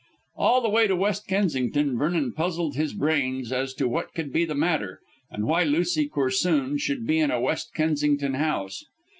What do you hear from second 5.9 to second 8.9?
Corsoon should be in a West Kensington house.